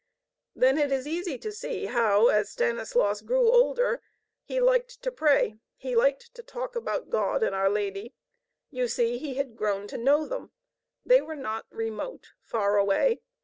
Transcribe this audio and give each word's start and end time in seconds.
Then 0.55 0.79
it 0.79 0.91
is 0.91 1.05
easy 1.07 1.37
to 1.37 1.51
see 1.51 1.85
how, 1.85 2.25
as 2.29 2.49
Stanislaus 2.49 3.21
grew 3.21 3.51
older, 3.51 4.01
he 4.43 4.59
liked 4.59 5.03
to 5.03 5.11
pray, 5.11 5.59
he 5.77 5.95
liked 5.95 6.33
to 6.33 6.41
talk 6.41 6.75
about 6.75 7.11
God 7.11 7.43
and 7.43 7.53
our 7.53 7.69
Lady. 7.69 8.15
You 8.71 8.87
see, 8.87 9.19
he 9.19 9.35
had 9.35 9.55
grown 9.55 9.85
to 9.89 9.99
know 9.99 10.25
them. 10.27 10.53
They 11.05 11.21
were 11.21 11.35
not 11.35 11.67
remote, 11.69 12.29
far 12.41 12.77
away. 12.79 13.21